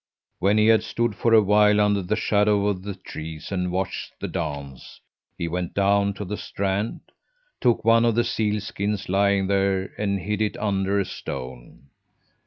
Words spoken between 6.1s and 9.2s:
to the strand, took one of the seal skins